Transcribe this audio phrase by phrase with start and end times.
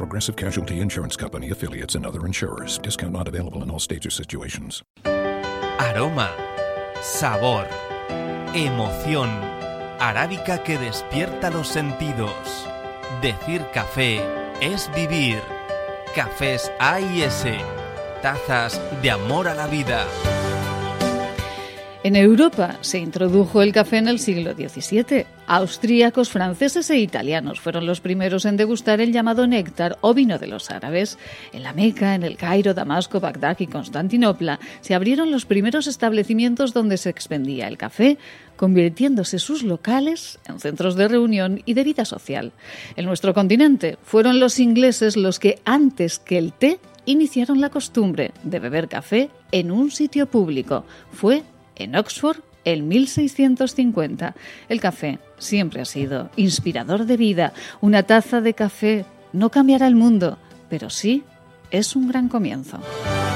[0.00, 2.78] Progressive Casualty Insurance Company affiliates and other insurers.
[2.78, 4.82] Discount not available in all states or situations.
[5.04, 6.30] Aroma,
[7.02, 7.66] sabor,
[8.54, 9.28] emoción,
[9.98, 12.32] arábica que despierta los sentidos.
[13.20, 14.22] Decir café
[14.62, 15.42] es vivir.
[16.14, 17.60] Cafés A y S,
[18.22, 20.06] tazas de amor a la vida.
[22.02, 25.26] En Europa se introdujo el café en el siglo XVII.
[25.46, 30.46] Austríacos, franceses e italianos fueron los primeros en degustar el llamado néctar o vino de
[30.46, 31.18] los árabes.
[31.52, 36.72] En la Meca, en el Cairo, Damasco, Bagdad y Constantinopla se abrieron los primeros establecimientos
[36.72, 38.16] donde se expendía el café,
[38.56, 42.52] convirtiéndose sus locales en centros de reunión y de vida social.
[42.96, 48.32] En nuestro continente fueron los ingleses los que, antes que el té, iniciaron la costumbre
[48.42, 50.86] de beber café en un sitio público.
[51.12, 51.42] Fue
[51.82, 54.34] en Oxford en 1650.
[54.68, 57.52] El café siempre ha sido inspirador de vida.
[57.80, 61.24] Una taza de café no cambiará el mundo, pero sí
[61.70, 62.78] es un gran comienzo.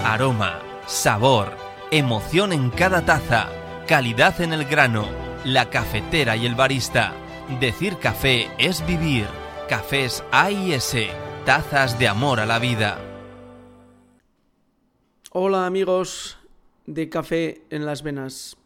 [0.04, 1.52] Aroma, sabor,
[1.90, 3.48] emoción en cada taza,
[3.86, 5.06] calidad en el grano,
[5.44, 7.12] la cafetera y el barista.
[7.60, 9.26] Decir café es vivir.
[9.68, 11.08] Cafés A y S,
[11.46, 12.98] tazas de amor a la vida.
[15.30, 16.38] Hola amigos,
[16.86, 18.56] de Café en las Venas.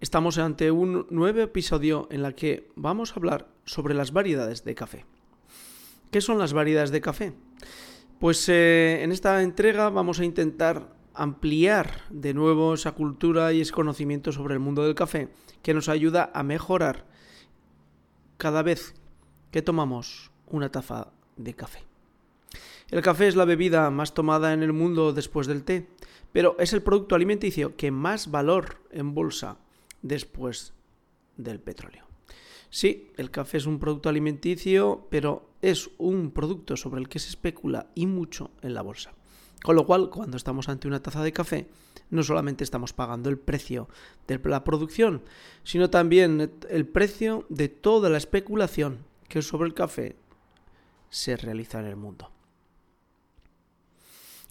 [0.00, 4.74] Estamos ante un nuevo episodio en el que vamos a hablar sobre las variedades de
[4.74, 5.04] café.
[6.10, 7.32] ¿Qué son las variedades de café?
[8.20, 13.72] Pues eh, en esta entrega vamos a intentar ampliar de nuevo esa cultura y ese
[13.72, 15.28] conocimiento sobre el mundo del café
[15.62, 17.06] que nos ayuda a mejorar
[18.36, 18.94] cada vez
[19.50, 21.95] que tomamos una taza de café.
[22.90, 25.88] El café es la bebida más tomada en el mundo después del té
[26.36, 29.56] pero es el producto alimenticio que más valor embolsa
[30.02, 30.74] después
[31.38, 32.04] del petróleo.
[32.68, 37.30] Sí, el café es un producto alimenticio, pero es un producto sobre el que se
[37.30, 39.14] especula y mucho en la bolsa.
[39.62, 41.68] Con lo cual, cuando estamos ante una taza de café,
[42.10, 43.88] no solamente estamos pagando el precio
[44.26, 45.22] de la producción,
[45.64, 50.16] sino también el precio de toda la especulación que sobre el café
[51.08, 52.35] se realiza en el mundo.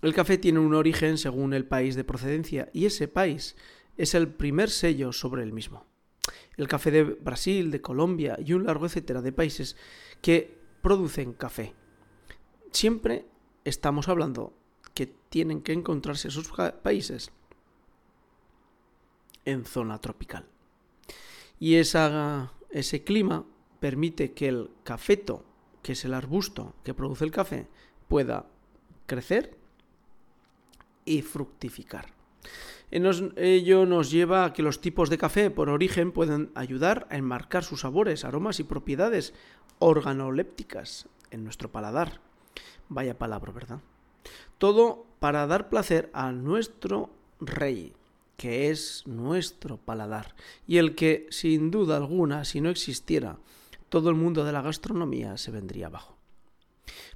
[0.05, 3.55] El café tiene un origen según el país de procedencia y ese país
[3.97, 5.87] es el primer sello sobre el mismo.
[6.57, 9.75] El café de Brasil, de Colombia y un largo etcétera de países
[10.21, 11.73] que producen café.
[12.69, 13.25] Siempre
[13.63, 14.53] estamos hablando
[14.93, 16.51] que tienen que encontrarse esos
[16.83, 17.31] países
[19.43, 20.45] en zona tropical.
[21.59, 23.43] Y ese clima
[23.79, 25.43] permite que el cafeto,
[25.81, 27.67] que es el arbusto que produce el café,
[28.07, 28.45] pueda
[29.07, 29.64] crecer
[31.05, 32.07] y fructificar.
[32.91, 37.63] Ello nos lleva a que los tipos de café por origen pueden ayudar a enmarcar
[37.63, 39.33] sus sabores, aromas y propiedades
[39.79, 42.21] organolépticas en nuestro paladar.
[42.87, 43.79] Vaya palabra, ¿verdad?
[44.57, 47.93] Todo para dar placer a nuestro rey,
[48.37, 50.35] que es nuestro paladar,
[50.67, 53.39] y el que, sin duda alguna, si no existiera,
[53.89, 56.17] todo el mundo de la gastronomía se vendría abajo.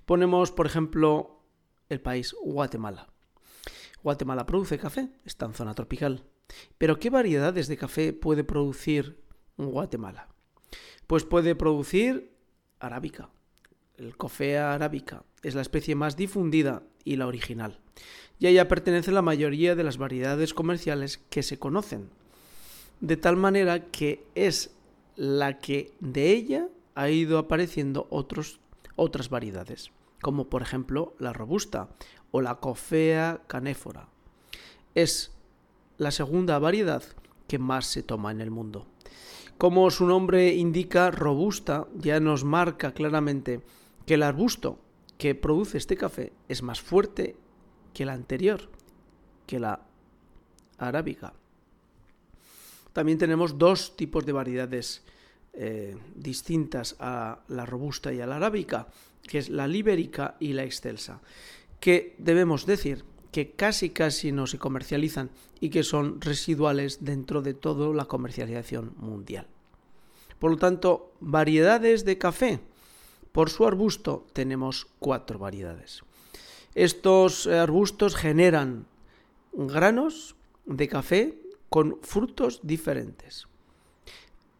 [0.06, 1.40] Ponemos, por ejemplo,
[1.88, 3.08] el país Guatemala.
[4.04, 6.24] Guatemala produce café, está en zona tropical.
[6.78, 9.20] Pero ¿qué variedades de café puede producir
[9.58, 10.30] Guatemala?
[11.08, 12.32] Pues puede producir
[12.80, 13.30] arábica.
[13.98, 17.80] El cofea arábica es la especie más difundida y la original.
[18.40, 22.10] Y a ella pertenece la mayoría de las variedades comerciales que se conocen.
[23.02, 24.72] De tal manera que es
[25.16, 28.60] la que de ella ha ido apareciendo otros,
[28.96, 31.90] otras variedades, como por ejemplo la robusta
[32.32, 34.10] o la Cofea canéfora.
[34.96, 35.32] Es
[35.98, 37.04] la segunda variedad
[37.48, 38.88] que más se toma en el mundo.
[39.58, 43.62] Como su nombre indica, robusta ya nos marca claramente
[44.06, 44.80] que el arbusto
[45.18, 47.36] que produce este café es más fuerte
[47.94, 48.70] que el anterior,
[49.46, 49.82] que la
[50.78, 51.34] arábica.
[52.94, 55.04] También tenemos dos tipos de variedades
[55.54, 58.88] eh, distintas a la robusta y a la arábica,
[59.24, 61.22] que es la libérica y la excelsa
[61.80, 65.30] que debemos decir que casi casi no se comercializan
[65.60, 69.48] y que son residuales dentro de toda la comercialización mundial.
[70.40, 72.60] Por lo tanto, variedades de café.
[73.32, 76.02] Por su arbusto tenemos cuatro variedades.
[76.76, 78.88] Estos arbustos generan
[79.54, 80.36] granos
[80.66, 81.38] de café
[81.70, 83.48] con frutos diferentes.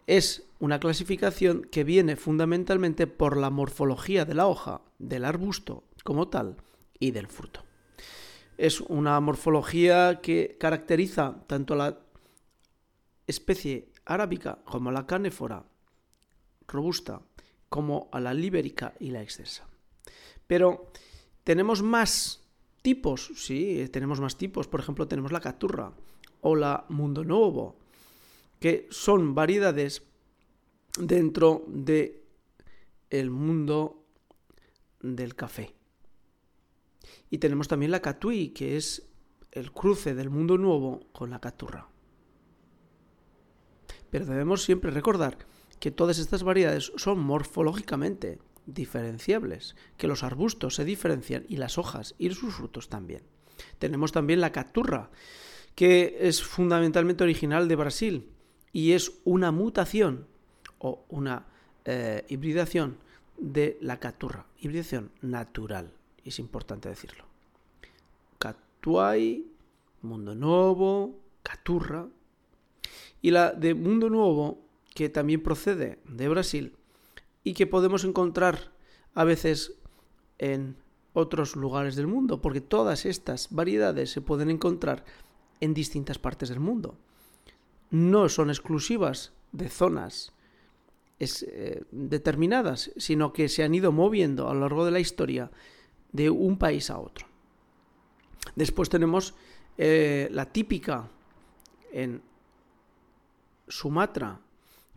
[0.06, 6.28] Es una clasificación que viene fundamentalmente por la morfología de la hoja, del arbusto como
[6.28, 6.58] tal
[7.00, 7.64] y del fruto.
[8.58, 12.00] Es una morfología que caracteriza tanto a la
[13.26, 15.66] especie arábica como a la canéfora
[16.68, 17.22] robusta
[17.70, 19.68] como a la libérica y la excelsa.
[20.48, 20.92] Pero
[21.44, 22.44] tenemos más
[22.82, 24.68] tipos, sí, tenemos más tipos.
[24.68, 25.94] Por ejemplo, tenemos la caturra
[26.42, 27.78] o la mundo nuevo,
[28.60, 30.09] que son variedades
[30.98, 32.24] dentro de
[33.10, 34.06] el mundo
[35.02, 35.76] del café.
[37.30, 39.10] Y tenemos también la catui, que es
[39.52, 41.88] el cruce del mundo nuevo con la caturra.
[44.10, 45.38] Pero debemos siempre recordar
[45.80, 52.16] que todas estas variedades son morfológicamente diferenciables, que los arbustos se diferencian y las hojas
[52.18, 53.24] y sus frutos también.
[53.78, 55.10] Tenemos también la caturra,
[55.76, 58.32] que es fundamentalmente original de Brasil
[58.72, 60.28] y es una mutación
[60.80, 61.46] o una
[61.86, 62.98] eh, hibridación
[63.38, 65.94] de la caturra, hibridación natural,
[66.26, 67.26] es importante decirlo.
[68.38, 69.46] Catuay,
[70.02, 72.08] Mundo Nuevo, Caturra.
[73.22, 74.60] Y la de Mundo Nuevo,
[74.94, 76.76] que también procede de Brasil
[77.44, 78.72] y que podemos encontrar
[79.14, 79.74] a veces
[80.38, 80.78] en
[81.14, 85.04] otros lugares del mundo, porque todas estas variedades se pueden encontrar
[85.60, 86.98] en distintas partes del mundo.
[87.90, 90.32] No son exclusivas de zonas
[91.20, 95.52] eh, determinadas, sino que se han ido moviendo a lo largo de la historia
[96.12, 97.28] de un país a otro.
[98.56, 99.36] Después tenemos
[99.78, 101.10] eh, la típica
[101.92, 102.22] en
[103.68, 104.40] Sumatra,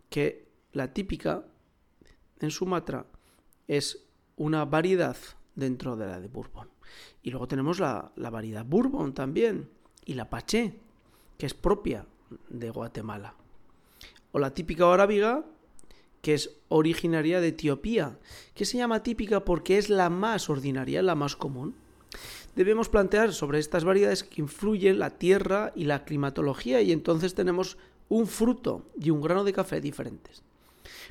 [0.09, 1.43] que la típica
[2.39, 3.05] en Sumatra
[3.67, 4.05] es
[4.37, 5.17] una variedad
[5.55, 6.69] dentro de la de Bourbon.
[7.21, 9.69] Y luego tenemos la, la variedad Bourbon también,
[10.05, 10.73] y la Paché,
[11.37, 12.05] que es propia
[12.49, 13.35] de Guatemala.
[14.31, 15.45] O la típica arábiga,
[16.23, 18.17] que es originaria de Etiopía,
[18.55, 21.75] que se llama típica porque es la más ordinaria, la más común.
[22.55, 27.77] Debemos plantear sobre estas variedades que influyen la tierra y la climatología y entonces tenemos
[28.07, 30.43] un fruto y un grano de café diferentes.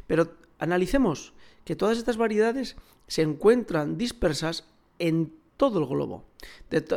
[0.06, 1.34] Pero analicemos
[1.66, 2.76] que todas estas variedades
[3.06, 4.66] se encuentran dispersas
[4.98, 6.24] en todo el globo.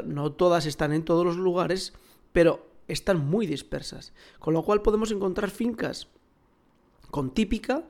[0.06, 1.92] no todas están en todos los lugares,
[2.32, 4.14] pero están muy dispersas.
[4.40, 6.08] Con lo cual podemos encontrar fincas
[7.12, 7.84] con típica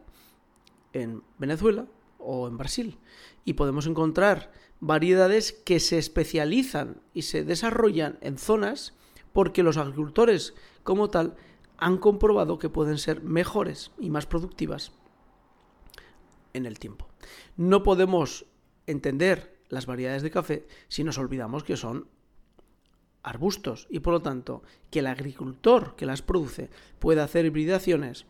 [0.96, 1.88] en Venezuela
[2.20, 2.98] o en Brasil.
[3.44, 8.94] Y podemos encontrar variedades que se especializan y se desarrollan en zonas
[9.34, 10.54] porque los agricultores
[10.84, 11.36] como tal
[11.78, 14.94] han comprobado que pueden ser mejores y más productivas
[16.54, 17.08] en el tiempo.
[17.58, 18.46] No podemos
[18.88, 22.08] entender las variedades de café si nos olvidamos que son
[23.24, 26.70] arbustos y por lo tanto que el agricultor que las produce
[27.00, 28.26] puede hacer hibridaciones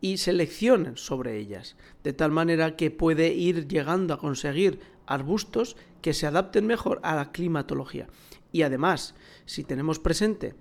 [0.00, 6.14] y seleccionen sobre ellas, de tal manera que puede ir llegando a conseguir arbustos que
[6.14, 8.08] se adapten mejor a la climatología.
[8.52, 9.14] Y además,
[9.46, 10.54] si tenemos presente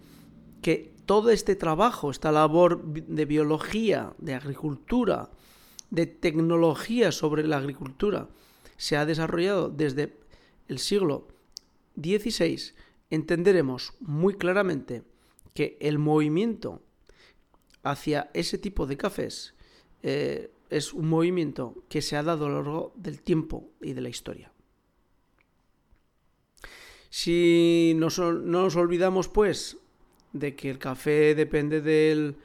[0.62, 5.30] que todo este trabajo, esta labor de biología, de agricultura,
[5.90, 8.28] de tecnología sobre la agricultura,
[8.76, 10.18] se ha desarrollado desde
[10.68, 11.28] el siglo
[11.96, 12.74] XVI,
[13.10, 15.04] entenderemos muy claramente
[15.54, 16.82] que el movimiento
[17.92, 19.56] hacia ese tipo de cafés
[20.04, 24.02] eh, es un movimiento que se ha dado a lo largo del tiempo y de
[24.02, 24.52] la historia.
[27.10, 29.78] Si no nos olvidamos, pues,
[30.34, 32.36] de que el café depende del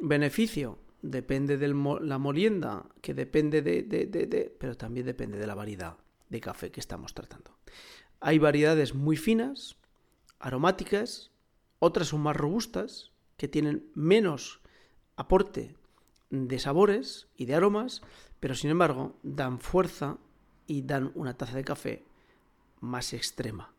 [0.00, 5.98] beneficio, depende de la molienda, que depende de, de, pero también depende de la variedad
[6.30, 7.58] de café que estamos tratando.
[8.20, 9.76] Hay variedades muy finas,
[10.38, 11.30] aromáticas,
[11.78, 14.59] otras son más robustas, que tienen menos
[15.20, 15.74] aporte
[16.30, 18.02] de sabores y de aromas,
[18.40, 20.18] pero sin embargo dan fuerza
[20.66, 22.04] y dan una taza de café
[22.80, 23.72] más extrema.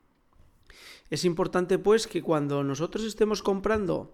[1.10, 4.14] Es importante pues que cuando nosotros estemos comprando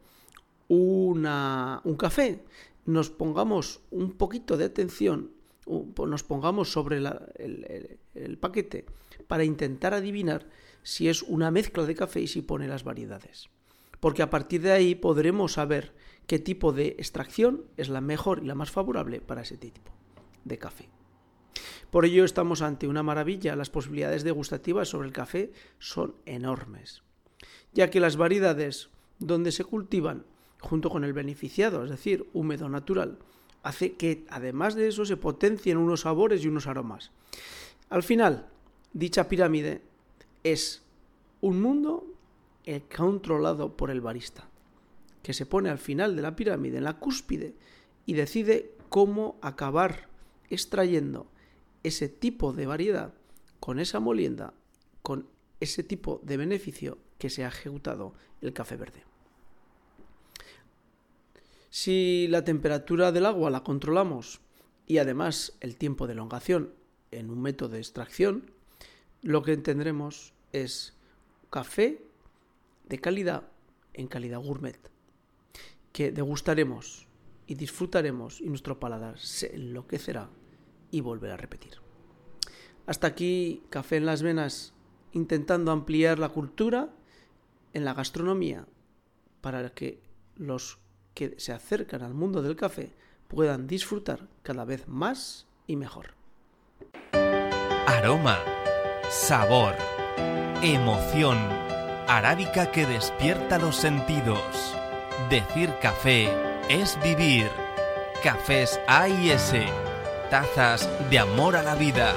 [0.68, 2.44] una, un café,
[2.86, 5.32] nos pongamos un poquito de atención,
[5.68, 8.86] nos pongamos sobre el, el paquete
[9.28, 10.48] para intentar adivinar
[10.82, 13.50] si es una mezcla de café y si pone las variedades.
[14.00, 15.94] Porque a partir de ahí podremos saber
[16.28, 19.92] qué tipo de extracción es la mejor y la más favorable para ese tipo
[20.44, 20.90] de café.
[21.90, 27.02] Por ello estamos ante una maravilla, las posibilidades degustativas sobre el café son enormes,
[27.74, 30.26] ya que las variedades donde se cultivan
[30.60, 33.20] junto con el beneficiado, es decir, húmedo natural,
[33.64, 37.12] hace que además de eso se potencien unos sabores y unos aromas.
[37.90, 38.48] Al final,
[38.94, 39.82] dicha pirámide
[40.44, 40.84] es
[41.42, 42.06] un mundo
[42.96, 44.50] controlado por el barista.
[45.28, 47.54] Que se pone al final de la pirámide, en la cúspide,
[48.06, 50.08] y decide cómo acabar
[50.50, 51.30] extrayendo
[51.84, 53.14] ese tipo de variedad
[53.60, 54.54] con esa molienda,
[55.02, 55.28] con
[55.60, 59.04] ese tipo de beneficio que se ha ejecutado el café verde.
[61.72, 64.40] Si la temperatura del agua la controlamos
[64.86, 66.74] y además el tiempo de elongación
[67.12, 68.50] en un método de extracción,
[69.22, 70.96] lo que tendremos es
[71.50, 72.02] café
[72.88, 73.52] de calidad
[73.94, 74.80] en calidad gourmet,
[75.98, 77.08] que degustaremos
[77.48, 80.30] y disfrutaremos y nuestro paladar se enloquecerá
[80.92, 81.72] y volverá a repetir.
[82.86, 84.76] Hasta aquí Café en las Venas,
[85.12, 86.94] intentando ampliar la cultura
[87.74, 88.68] en la gastronomía
[89.42, 90.04] para que
[90.36, 90.78] los
[91.16, 92.94] que se acercan al mundo del café
[93.28, 96.14] puedan disfrutar cada vez más y mejor.
[97.88, 98.38] Aroma,
[99.10, 99.74] sabor,
[100.62, 101.40] emoción,
[102.08, 104.78] arábica que despierta los sentidos.
[105.30, 106.30] Decir café
[106.70, 107.50] es vivir.
[108.24, 109.62] Cafés A y S,
[110.30, 112.14] tazas de amor a la vida.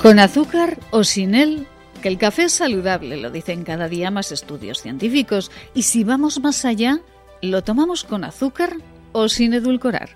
[0.00, 1.66] Con azúcar o sin él,
[2.02, 5.50] que el café es saludable, lo dicen cada día más estudios científicos.
[5.74, 7.00] Y si vamos más allá,
[7.42, 8.76] ¿lo tomamos con azúcar
[9.10, 10.10] o sin edulcorar?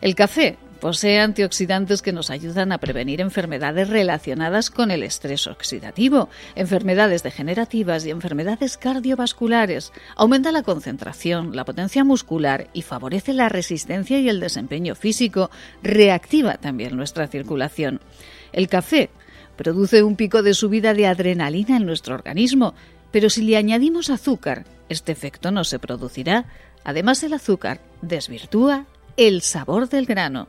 [0.00, 6.28] El café posee antioxidantes que nos ayudan a prevenir enfermedades relacionadas con el estrés oxidativo,
[6.56, 9.92] enfermedades degenerativas y enfermedades cardiovasculares.
[10.16, 15.52] Aumenta la concentración, la potencia muscular y favorece la resistencia y el desempeño físico.
[15.84, 18.00] Reactiva también nuestra circulación.
[18.52, 19.10] El café
[19.56, 22.74] produce un pico de subida de adrenalina en nuestro organismo,
[23.12, 26.46] pero si le añadimos azúcar, este efecto no se producirá.
[26.82, 30.48] Además, el azúcar desvirtúa el sabor del grano.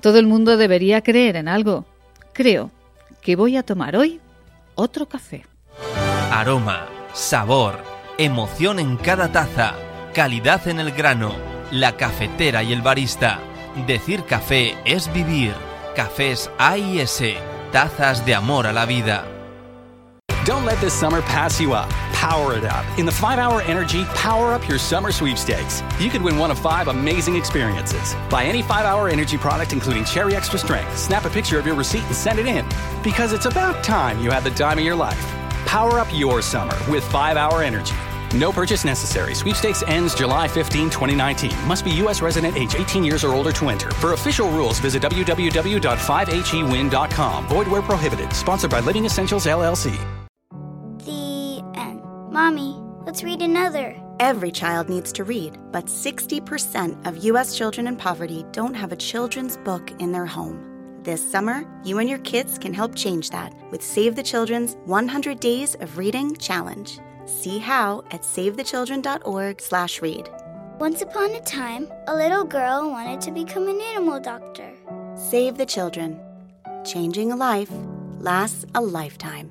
[0.00, 1.84] Todo el mundo debería creer en algo.
[2.32, 2.70] Creo
[3.20, 4.20] que voy a tomar hoy
[4.74, 5.46] otro café.
[6.30, 7.82] Aroma, sabor,
[8.18, 9.74] emoción en cada taza,
[10.14, 11.34] calidad en el grano,
[11.70, 13.38] la cafetera y el barista.
[13.86, 15.54] Decir café es vivir.
[15.94, 17.36] Cafés A y S
[17.72, 19.24] tazas de amor a la vida.
[20.44, 21.88] Don't let this summer pass you up.
[22.12, 22.84] Power it up.
[22.98, 26.58] In the 5 Hour Energy Power Up Your Summer Sweepstakes, you could win one of
[26.58, 28.16] five amazing experiences.
[28.28, 30.98] Buy any 5 Hour Energy product, including Cherry Extra Strength.
[30.98, 32.66] Snap a picture of your receipt and send it in.
[33.04, 35.20] Because it's about time you had the time of your life.
[35.64, 37.94] Power up your summer with 5 Hour Energy.
[38.34, 39.36] No purchase necessary.
[39.36, 41.52] Sweepstakes ends July 15, 2019.
[41.68, 42.20] Must be U.S.
[42.20, 43.92] resident age 18 years or older to enter.
[43.92, 47.46] For official rules, visit www.5hewin.com.
[47.46, 48.32] Void where prohibited.
[48.32, 50.21] Sponsored by Living Essentials, LLC.
[53.12, 53.28] The end.
[53.28, 53.94] Mommy, let's read another.
[54.20, 57.56] Every child needs to read, but 60% of U.S.
[57.56, 60.68] children in poverty don't have a children's book in their home.
[61.02, 65.40] This summer, you and your kids can help change that with Save the Children's 100
[65.40, 67.00] Days of Reading Challenge.
[67.26, 70.30] See how at savethechildren.org/read.
[70.78, 74.70] Once upon a time, a little girl wanted to become an animal doctor.
[75.16, 76.20] Save the Children.
[76.84, 77.72] Changing a life
[78.20, 79.50] lasts a lifetime.